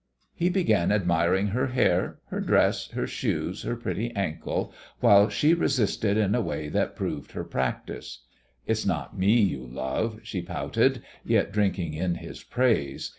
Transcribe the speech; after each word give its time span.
He 0.33 0.49
began 0.49 0.91
admiring 0.91 1.49
her 1.49 1.67
hair, 1.67 2.17
her 2.29 2.41
dress, 2.41 2.87
her 2.93 3.05
shoes, 3.05 3.61
her 3.61 3.75
pretty 3.75 4.09
ankles, 4.15 4.73
while 4.99 5.29
she 5.29 5.53
resisted 5.53 6.17
in 6.17 6.33
a 6.33 6.41
way 6.41 6.69
that 6.69 6.95
proved 6.95 7.33
her 7.33 7.43
practice. 7.43 8.23
"It's 8.65 8.83
not 8.83 9.15
me 9.15 9.39
you 9.39 9.63
love," 9.63 10.21
she 10.23 10.41
pouted, 10.41 11.03
yet 11.23 11.51
drinking 11.51 11.93
in 11.93 12.15
his 12.15 12.41
praise. 12.41 13.09